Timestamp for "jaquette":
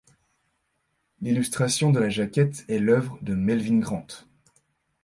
2.09-2.65